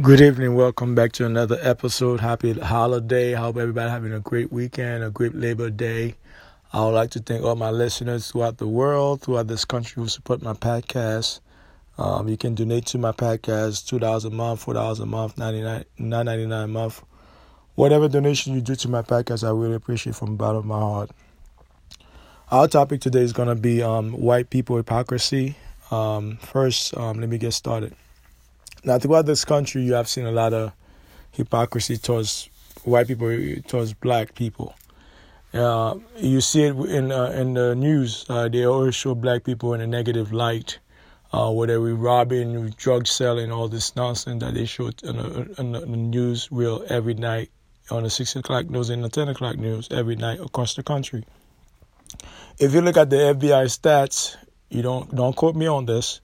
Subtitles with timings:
[0.00, 0.54] Good evening.
[0.54, 2.20] Welcome back to another episode.
[2.20, 3.32] Happy holiday.
[3.32, 6.14] Hope everybody having a great weekend, a great Labor Day.
[6.72, 10.08] I would like to thank all my listeners throughout the world, throughout this country who
[10.08, 11.40] support my podcast.
[11.98, 15.36] Um, you can donate to my podcast, two dollars a month, four dollars a month,
[15.36, 17.02] ninety nine, nine ninety nine a month.
[17.74, 20.78] Whatever donation you do to my podcast, I really appreciate from the bottom of my
[20.78, 21.10] heart.
[22.52, 25.56] Our topic today is going to be um, white people hypocrisy.
[25.90, 27.96] Um, first, um, let me get started.
[28.84, 30.72] Now, throughout this country, you have seen a lot of
[31.32, 32.48] hypocrisy towards
[32.84, 33.30] white people,
[33.66, 34.74] towards black people.
[35.52, 38.26] Uh, you see it in uh, in the news.
[38.28, 40.78] Uh, they always show black people in a negative light,
[41.32, 45.16] uh, whether we robbing, drug selling, all this nonsense that they show in
[45.72, 47.50] the, news reel every night
[47.90, 51.24] on the six o'clock news and the ten o'clock news every night across the country.
[52.58, 54.36] If you look at the FBI stats,
[54.68, 56.20] you don't don't quote me on this.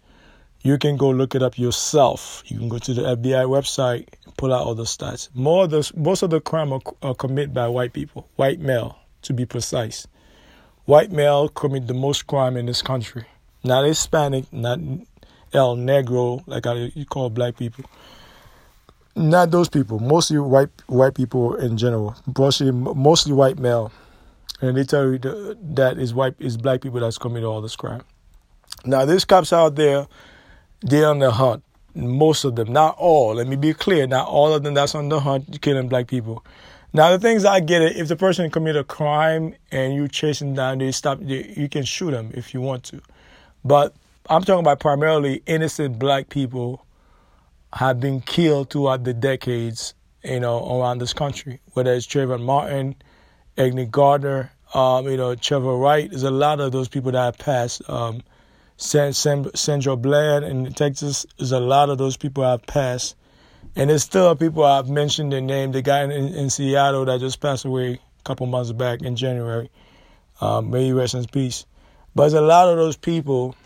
[0.64, 2.42] You can go look it up yourself.
[2.46, 5.28] You can go to the FBI website, pull out all the stats.
[5.34, 8.98] More of the, most of the crime are, are committed by white people, white male,
[9.22, 10.06] to be precise.
[10.86, 13.26] White male commit the most crime in this country.
[13.62, 14.78] Not Hispanic, not
[15.52, 17.84] El Negro, like I, you call black people.
[19.14, 19.98] Not those people.
[19.98, 22.16] Mostly white white people in general.
[22.36, 23.92] Mostly mostly white male,
[24.60, 28.02] and they tell you that is white is black people that's committing all this crime.
[28.84, 30.06] Now, there's cops out there
[30.84, 31.64] they're on the hunt.
[31.94, 33.34] Most of them, not all.
[33.34, 36.44] Let me be clear, not all of them that's on the hunt killing black people.
[36.92, 40.38] Now the things I get it, if the person commit a crime and you chase
[40.38, 41.18] them down, they stop.
[41.20, 43.00] They, you can shoot them if you want to,
[43.64, 43.94] but
[44.28, 46.84] I'm talking about primarily innocent black people
[47.72, 51.60] have been killed throughout the decades, you know, around this country.
[51.72, 52.94] Whether it's Trayvon Martin,
[53.56, 56.08] Eric Gardner, um, you know, Trevor Wright.
[56.10, 57.88] There's a lot of those people that have passed.
[57.88, 58.22] Um,
[58.76, 63.16] Sandra Bland in Texas, is a lot of those people I've passed.
[63.76, 65.72] And there's still people I've mentioned their name.
[65.72, 69.70] The guy in, in Seattle that just passed away a couple months back in January.
[70.40, 71.66] Um, may he rest in peace.
[72.14, 73.56] But there's a lot of those people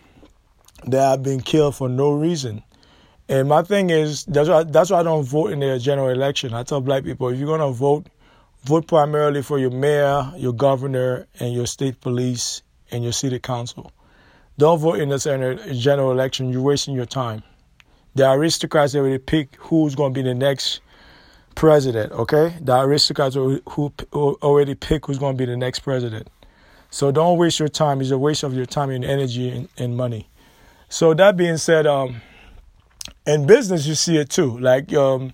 [0.87, 2.63] that have been killed for no reason.
[3.29, 6.55] And my thing is, that's why, that's why I don't vote in the general election.
[6.55, 8.07] I tell black people, if you're going to vote,
[8.65, 13.93] vote primarily for your mayor, your governor, and your state police and your city council.
[14.59, 15.19] Don't vote in the
[15.73, 16.51] general election.
[16.51, 17.43] You're wasting your time.
[18.17, 20.81] The aristocrats already pick who's going to be the next
[21.55, 22.13] president.
[22.13, 23.63] Okay, the aristocrats who,
[24.13, 26.29] already pick who's going to be the next president.
[26.91, 28.01] So don't waste your time.
[28.01, 30.29] It's a waste of your time and energy and, and money.
[30.89, 32.21] So that being said, um,
[33.27, 34.59] in business you see it too.
[34.59, 35.33] Like um,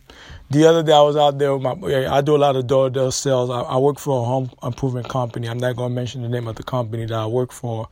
[0.50, 1.56] the other day I was out there.
[1.58, 1.72] My,
[2.10, 3.48] I do a lot of door to door sales.
[3.48, 5.48] I, I work for a home improvement company.
[5.48, 7.88] I'm not going to mention the name of the company that I work for.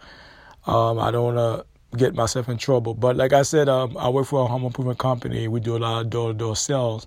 [0.66, 2.94] Um, I don't want to get myself in trouble.
[2.94, 5.48] But like I said, um, I work for a home improvement company.
[5.48, 7.06] We do a lot of door to door sales.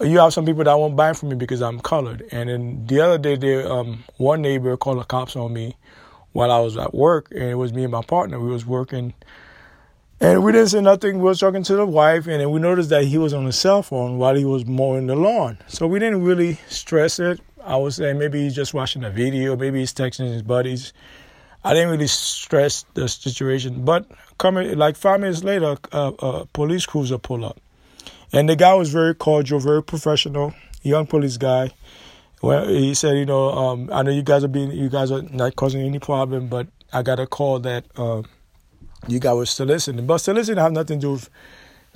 [0.00, 2.26] You have some people that won't buy from me because I'm colored.
[2.30, 5.74] And then the other day, there, um, one neighbor called the cops on me
[6.32, 8.38] while I was at work, and it was me and my partner.
[8.38, 9.14] We was working,
[10.20, 11.16] and we didn't say nothing.
[11.16, 13.56] We was talking to the wife, and then we noticed that he was on his
[13.56, 15.56] cell phone while he was mowing the lawn.
[15.66, 17.40] So we didn't really stress it.
[17.64, 20.92] I was saying maybe he's just watching a video, maybe he's texting his buddies.
[21.66, 23.84] I didn't really stress the situation.
[23.84, 24.06] But
[24.38, 27.60] coming like five minutes later, a, a police cruiser pulled up,
[28.32, 31.72] and the guy was very cordial, very professional, young police guy.
[32.40, 35.22] Well, he said, you know, um, I know you guys are being, you guys are
[35.22, 38.22] not causing any problem, but I got a call that uh,
[39.08, 40.06] you guys were soliciting.
[40.06, 41.28] But soliciting have nothing to do with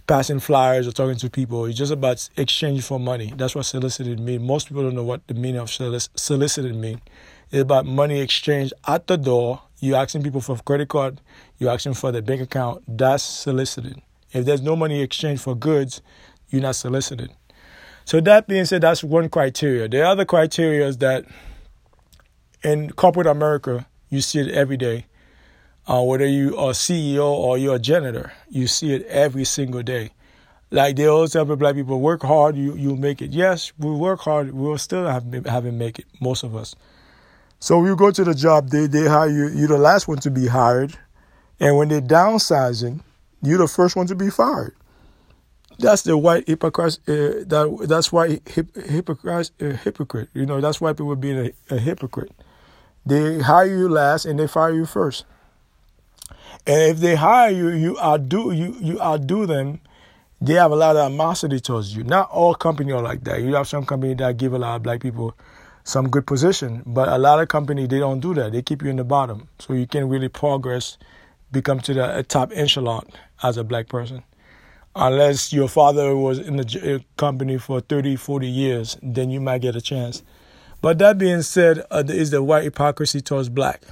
[0.09, 1.67] passing flyers or talking to people.
[1.67, 3.33] It's just about exchange for money.
[3.37, 4.43] That's what soliciting means.
[4.43, 7.01] Most people don't know what the meaning of soliciting means.
[7.51, 9.63] It's about money exchange at the door.
[9.81, 11.21] You're asking people for credit card.
[11.59, 12.85] You're asking for their bank account.
[12.87, 14.03] That's soliciting.
[14.33, 16.01] If there's no money exchange for goods,
[16.51, 17.31] you're not soliciting.
[18.05, 19.89] So that being said, that's one criteria.
[19.89, 21.25] The other criteria is that
[22.63, 25.07] in corporate America, you see it every day.
[25.87, 30.11] Uh, whether you are CEO or you're a janitor, you see it every single day.
[30.71, 33.31] Like they always tell black people, work hard, you you make it.
[33.31, 36.05] Yes, we work hard, we'll still have haven't make it.
[36.21, 36.77] Most of us.
[37.61, 40.31] So you go to the job, they, they hire you, you're the last one to
[40.31, 40.99] be hired.
[41.61, 43.01] And when they're downsizing,
[43.43, 44.75] you're the first one to be fired.
[45.79, 46.99] That's the white hypocrite.
[47.09, 49.51] Uh, that that's why hip, hypocrite.
[49.61, 50.29] Uh, hypocrite.
[50.35, 52.33] You know that's why people being a, a hypocrite.
[53.07, 55.25] They hire you last and they fire you first.
[56.67, 59.81] And if they hire you, you outdo you you outdo them.
[60.43, 62.05] They have a lot of animosity towards you.
[62.05, 63.41] Not all companies are like that.
[63.41, 65.35] You have some companies that give a lot of black people
[65.91, 66.83] some good position.
[66.87, 68.53] But a lot of companies they don't do that.
[68.53, 70.99] They keep you in the bottom, so you can really progress,
[71.53, 73.07] become to the top echelon
[73.43, 74.23] as a black person.
[74.95, 79.61] unless your father was in the uh, company for 30, 40 years, then you might
[79.61, 80.23] get a chance.
[80.83, 83.83] But that being said, uh, is the white hypocrisy towards black.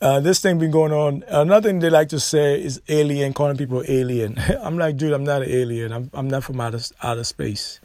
[0.00, 1.24] Uh, this thing been going on.
[1.28, 4.36] Another thing they like to say is alien, calling people alien.
[4.62, 5.92] I'm like, dude, I'm not an alien.
[5.92, 7.80] I'm I'm not from outer outer space.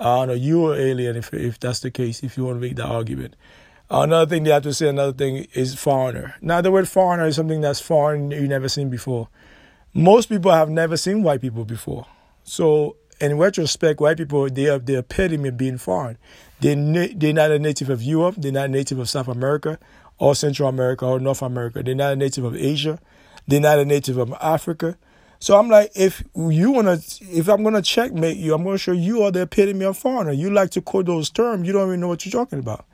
[0.00, 2.22] Uh, no, you are alien if if that's the case.
[2.22, 3.36] If you want to make that argument.
[3.90, 4.88] Another thing they have to say.
[4.88, 6.34] Another thing is foreigner.
[6.40, 9.28] Now the word foreigner is something that's foreign you've never seen before.
[9.92, 12.06] Most people have never seen white people before.
[12.42, 16.18] So in retrospect, white people they are the epitome of being foreign.
[16.60, 16.74] They
[17.14, 18.36] they're not a native of Europe.
[18.38, 19.78] They're not a native of South America
[20.18, 21.82] or Central America or North America.
[21.82, 22.98] They're not a native of Asia.
[23.46, 24.96] They're not a native of Africa.
[25.44, 29.24] So I'm like, if you wanna, if I'm gonna checkmate you, I'm gonna show you
[29.24, 30.32] are the epitome of foreigner.
[30.32, 32.86] You like to quote those terms, you don't even know what you're talking about.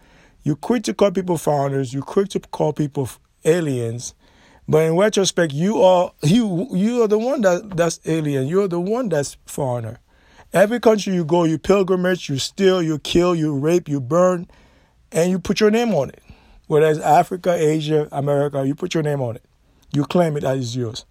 [0.43, 1.95] You're quick to call people foreigners.
[1.95, 3.09] You're quick to call people
[3.45, 4.15] aliens.
[4.67, 8.49] But in retrospect, you are you you are the one that that's alien.
[8.49, 10.01] You're the one that's foreigner.
[10.53, 14.49] Every country you go, you pilgrimage, you steal, you kill, you rape, you burn,
[15.13, 16.21] and you put your name on it.
[16.67, 19.45] Whereas Africa, Asia, America, you put your name on it.
[19.93, 21.05] You claim it as yours.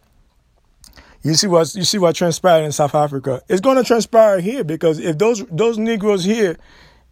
[1.21, 3.41] You see what you see what transpired in South Africa.
[3.49, 6.57] It's going to transpire here because if those those Negroes here,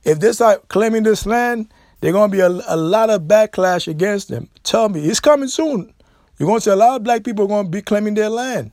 [0.03, 3.87] if they start claiming this land, there's going to be a, a lot of backlash
[3.87, 4.49] against them.
[4.63, 5.93] Tell me, it's coming soon.
[6.37, 8.29] You're going to see a lot of black people are going to be claiming their
[8.29, 8.71] land,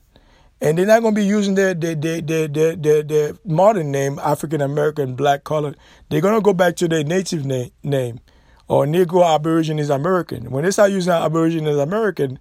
[0.61, 3.91] and they're not going to be using their their their their their, their, their modern
[3.91, 5.77] name, African American, black, colored.
[6.11, 8.21] They're going to go back to their native name name
[8.69, 10.51] or Negro Aborigines American.
[10.51, 12.39] When they start using Aborigines American,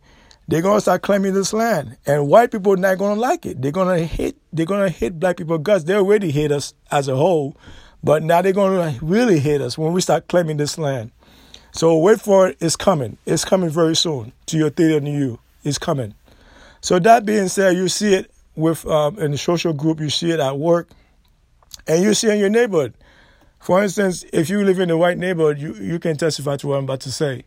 [0.47, 3.61] they're gonna start claiming this land, and white people are not gonna like it.
[3.61, 4.37] They're gonna hate.
[4.51, 5.85] They're gonna hate black people guts.
[5.85, 7.55] They already hate us as a whole,
[8.03, 11.11] but now they're gonna really hate us when we start claiming this land.
[11.71, 12.57] So wait for it.
[12.59, 13.17] It's coming.
[13.25, 15.39] It's coming very soon to your theater near you.
[15.63, 16.13] It's coming.
[16.81, 19.99] So that being said, you see it with um, in the social group.
[20.01, 20.89] You see it at work,
[21.87, 22.93] and you see it in your neighborhood.
[23.59, 26.77] For instance, if you live in a white neighborhood, you, you can testify to what
[26.77, 27.45] I'm about to say.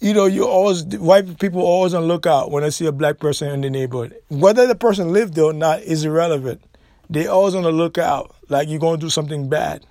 [0.00, 3.48] You know, you always white people always on lookout when they see a black person
[3.48, 4.16] in the neighborhood.
[4.28, 6.62] Whether the person lived there or not is irrelevant.
[7.08, 9.86] They always on the lookout, like you're to do something bad.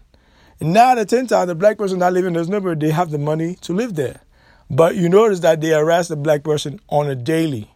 [0.60, 3.12] And now the ten times the black person not living in this neighborhood, they have
[3.12, 4.22] the money to live there.
[4.70, 7.70] But you notice that they arrest the black person on a daily.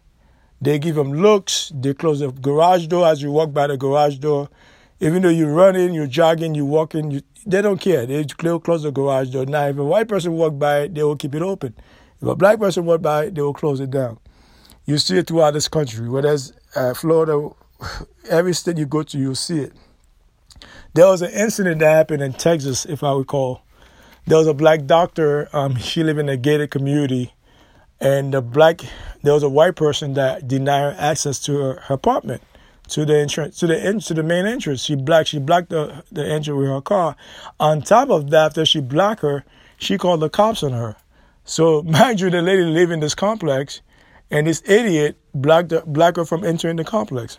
[0.60, 1.72] They give them looks.
[1.74, 4.48] They close the garage door as you walk by the garage door.
[5.00, 8.04] Even though you're running, you're jogging, you're walking, you, they don't care.
[8.04, 9.46] They close the garage door.
[9.46, 11.76] Now, if a white person walk by, they will keep it open.
[12.20, 14.18] If a black person walk by, they will close it down.
[14.86, 16.08] You see it throughout this country.
[16.08, 17.50] Whether it's uh, Florida,
[18.28, 19.72] every state you go to, you'll see it.
[20.94, 23.62] There was an incident that happened in Texas, if I recall.
[24.26, 25.48] There was a black doctor.
[25.52, 27.34] Um, she lived in a gated community,
[28.00, 28.82] and the black
[29.22, 32.42] there was a white person that denied her access to her, her apartment
[32.88, 34.82] to the entrance to the to the main entrance.
[34.82, 37.16] She blocked she blocked the the entrance with her car.
[37.60, 39.44] On top of that, after she blocked her,
[39.78, 40.96] she called the cops on her.
[41.48, 43.80] So mind you, the lady lived in this complex,
[44.30, 47.38] and this idiot blocked the, blocked her from entering the complex.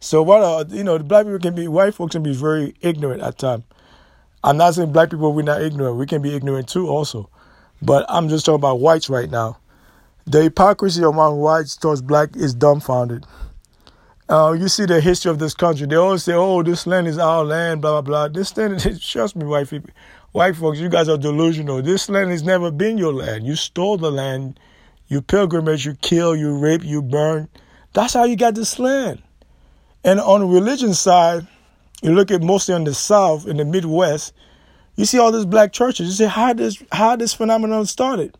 [0.00, 2.74] So what are you know, the black people can be white folks can be very
[2.80, 3.64] ignorant at times.
[4.42, 5.96] I'm not saying black people we're not ignorant.
[5.96, 7.28] We can be ignorant too also.
[7.82, 9.58] But I'm just talking about whites right now.
[10.26, 13.26] The hypocrisy among whites towards black is dumbfounded.
[14.28, 15.86] Uh, you see the history of this country.
[15.86, 18.28] They always say, "Oh, this land is our land," blah blah blah.
[18.28, 19.90] This land, trust me, white people,
[20.32, 21.82] white folks, you guys are delusional.
[21.82, 23.46] This land has never been your land.
[23.46, 24.58] You stole the land.
[25.08, 27.48] You pilgrimage, you kill, you rape, you burn.
[27.94, 29.22] That's how you got this land.
[30.04, 31.46] And on the religion side,
[32.02, 34.34] you look at mostly on the South, in the Midwest,
[34.96, 36.08] you see all these black churches.
[36.08, 38.36] You say how this how this phenomenon started,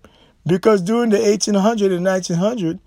[0.47, 2.79] because during the 1800 and 1900,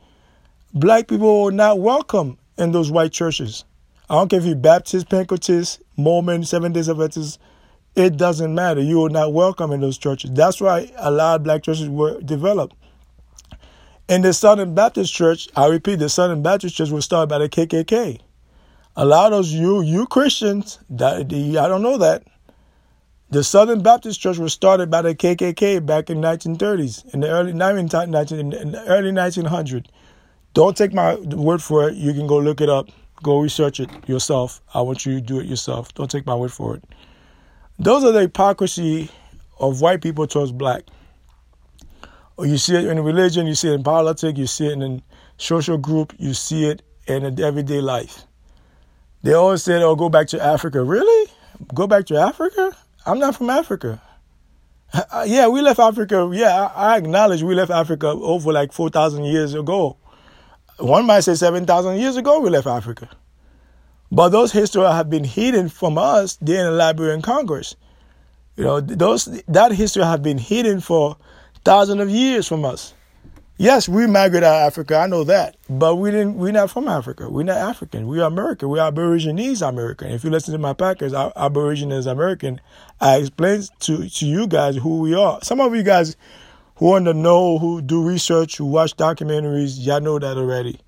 [0.73, 3.65] black people were not welcome in those white churches.
[4.09, 7.39] I don't care if you're Baptist, Pentecostal, Mormon, Seven Days Adventist.
[7.95, 8.81] It doesn't matter.
[8.81, 10.31] You are not welcome in those churches.
[10.31, 12.75] That's why a lot of black churches were developed.
[14.07, 17.49] In the Southern Baptist Church, I repeat, the Southern Baptist Church was started by the
[17.49, 18.19] KKK.
[18.97, 22.23] A lot of those you you Christians, that I don't know that.
[23.29, 27.53] The Southern Baptist Church was started by the KKK back in 1930s, in the early
[27.53, 29.85] 19, in the early 1900s.
[30.53, 31.95] Don't take my word for it.
[31.95, 32.89] You can go look it up.
[33.23, 34.61] Go research it yourself.
[34.73, 35.93] I want you to do it yourself.
[35.93, 36.83] Don't take my word for it.
[37.79, 39.09] Those are the hypocrisy
[39.59, 40.83] of white people towards black.
[42.37, 45.01] Oh, you see it in religion, you see it in politics, you see it in
[45.37, 48.23] social group, you see it in everyday life.
[49.23, 50.83] They always say, oh, go back to Africa.
[50.83, 51.31] Really?
[51.73, 52.75] Go back to Africa?
[53.05, 54.01] I'm not from Africa.
[54.93, 56.29] Uh, yeah, we left Africa.
[56.33, 59.95] Yeah, I acknowledge we left Africa over like 4,000 years ago
[60.81, 63.09] one might say 7,000 years ago we left Africa.
[64.11, 67.75] But those histories have been hidden from us during the Library of Congress.
[68.57, 71.15] You know, those that history have been hidden for
[71.63, 72.93] thousands of years from us.
[73.57, 74.97] Yes, we migrated out of Africa.
[74.97, 76.35] I know that, but we didn't.
[76.35, 77.29] We're not from Africa.
[77.29, 78.07] We're not African.
[78.07, 78.69] We are American.
[78.69, 80.09] We are Aborigines American.
[80.11, 82.59] If you listen to my podcast, Aborigines American,
[82.99, 85.39] I explain to to you guys who we are.
[85.43, 86.17] Some of you guys
[86.77, 90.79] who want to know, who do research, who watch documentaries, y'all know that already.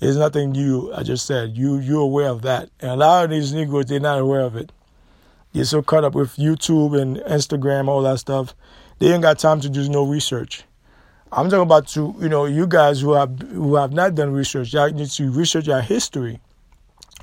[0.00, 0.92] It's nothing new.
[0.94, 4.00] I just said you you're aware of that, and a lot of these Negroes they're
[4.00, 4.72] not aware of it.
[5.52, 8.54] They're so caught up with YouTube and Instagram, all that stuff.
[8.98, 10.64] They ain't got time to do no research.
[11.32, 14.72] I'm talking about to you know you guys who have who have not done research.
[14.72, 16.40] You need to research your history,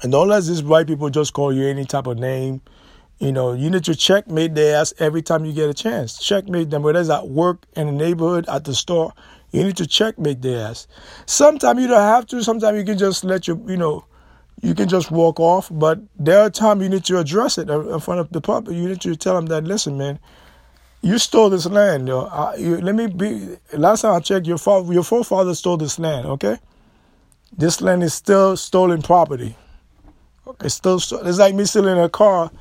[0.03, 2.61] and don't let these white people just call you any type of name.
[3.17, 6.19] You know, you need to checkmate their ass every time you get a chance.
[6.19, 9.13] Checkmate them, whether it's at work, in the neighborhood, at the store.
[9.51, 10.87] You need to checkmate their ass.
[11.25, 12.43] Sometimes you don't have to.
[12.43, 14.05] Sometimes you can just let your, you know,
[14.61, 15.69] you can just walk off.
[15.71, 18.75] But there are times you need to address it in front of the public.
[18.75, 20.19] You need to tell them that, listen, man,
[21.01, 22.09] you stole this land.
[22.09, 23.57] I, you, let me be.
[23.73, 26.25] Last time I checked, your father, your forefather stole this land.
[26.25, 26.57] Okay,
[27.55, 29.55] this land is still stolen property.
[30.61, 30.97] It's still.
[30.97, 32.51] It's like me stealing a car,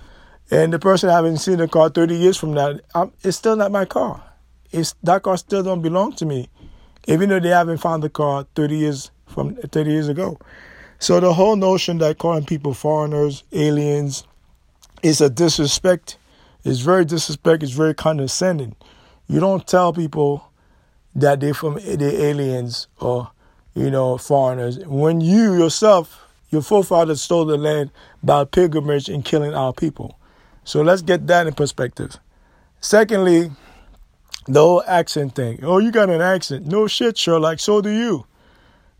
[0.50, 3.72] and the person having seen the car thirty years from now, I'm, it's still not
[3.72, 4.22] my car.
[4.70, 6.50] It's that car still don't belong to me,
[7.06, 10.38] even though they haven't found the car thirty years from thirty years ago.
[10.98, 14.24] So the whole notion that calling people foreigners, aliens,
[15.02, 16.16] is a disrespect
[16.66, 17.62] it's very disrespect.
[17.62, 18.74] It's very condescending.
[19.28, 20.50] You don't tell people
[21.14, 23.30] that they're from the aliens or
[23.72, 29.54] you know foreigners when you yourself, your forefathers stole the land by pilgrimage and killing
[29.54, 30.18] our people.
[30.64, 32.18] So let's get that in perspective.
[32.80, 33.52] Secondly,
[34.46, 35.60] the whole accent thing.
[35.62, 36.66] Oh, you got an accent.
[36.66, 37.60] No shit, Sherlock.
[37.60, 38.26] So do you.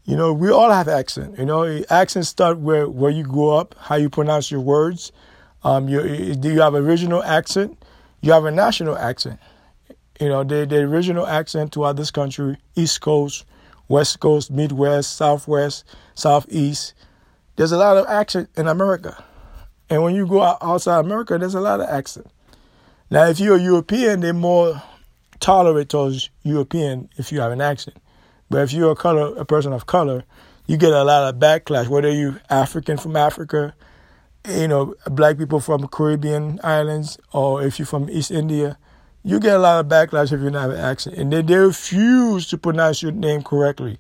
[0.04, 1.38] You know, we all have accent.
[1.38, 5.10] You know, accents start where where you grow up, how you pronounce your words.
[5.64, 7.76] Um, you, do you have original accent?
[8.20, 9.40] You have a national accent.
[10.20, 13.44] You know, the, the original accent throughout this country, East Coast,
[13.88, 15.84] West Coast, Midwest, Southwest,
[16.14, 16.94] Southeast.
[17.56, 19.22] There's a lot of accent in America.
[19.90, 22.26] And when you go outside America, there's a lot of accent.
[23.10, 24.82] Now, if you're a European, they're more
[25.40, 27.96] tolerant towards European if you have an accent.
[28.50, 30.24] But if you're a color, a person of color,
[30.66, 31.88] you get a lot of backlash.
[31.88, 33.74] Whether you African from Africa,
[34.48, 38.78] you know, black people from Caribbean islands or if you're from East India,
[39.22, 41.16] you get a lot of backlash if you don't have an accent.
[41.16, 43.98] And they, they refuse to pronounce your name correctly,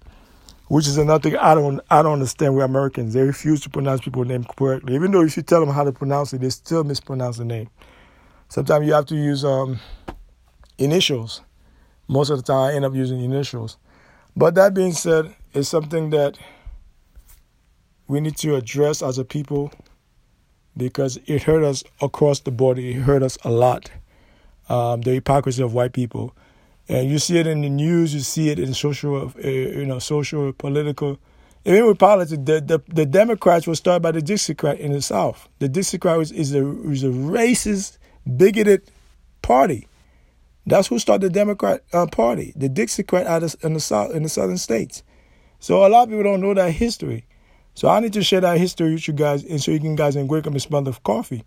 [0.68, 3.14] which is another thing I don't I don't understand with Americans.
[3.14, 4.94] They refuse to pronounce people's name correctly.
[4.94, 7.68] Even though if you tell them how to pronounce it, they still mispronounce the name.
[8.48, 9.80] Sometimes you have to use um,
[10.78, 11.40] initials.
[12.08, 13.76] Most of the time I end up using initials.
[14.36, 16.38] But that being said, it's something that
[18.06, 19.72] we need to address as a people
[20.76, 22.78] because it hurt us across the board.
[22.78, 23.90] It hurt us a lot.
[24.68, 26.34] Um, the hypocrisy of white people,
[26.88, 28.12] and you see it in the news.
[28.12, 31.18] You see it in social, uh, you know, social, political.
[31.64, 35.48] Even with politics, the, the, the Democrats were started by the Dixiecrat in the South.
[35.60, 37.98] The Dixiecrat is, is, a, is a racist,
[38.36, 38.90] bigoted
[39.42, 39.86] party.
[40.66, 44.24] That's who started the Democrat uh, Party, the Dixiecrat out of, in the South, in
[44.24, 45.02] the Southern states.
[45.60, 47.24] So a lot of people don't know that history.
[47.74, 50.14] So I need to share that history with you guys, and so you can guys
[50.14, 51.44] can wake up and smell the coffee.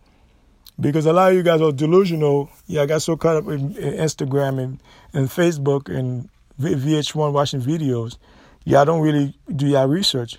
[0.80, 2.50] Because a lot of you guys are delusional.
[2.68, 4.82] Yeah, I got so caught up in, in Instagram and,
[5.14, 8.18] and Facebook and VH1 watching videos.
[8.64, 10.38] Yeah, I don't really do your research.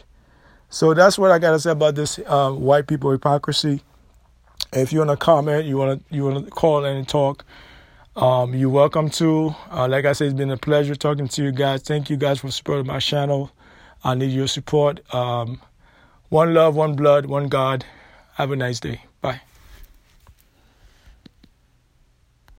[0.68, 3.82] So that's what I gotta say about this um, white people hypocrisy.
[4.72, 7.44] If you wanna comment, you wanna you wanna call in and talk,
[8.16, 9.54] um, you're welcome to.
[9.70, 11.82] Uh, like I said, it's been a pleasure talking to you guys.
[11.82, 13.50] Thank you guys for supporting my channel.
[14.02, 15.02] I need your support.
[15.14, 15.60] Um,
[16.28, 17.84] one love, one blood, one God.
[18.34, 19.04] Have a nice day.
[19.20, 19.40] Bye.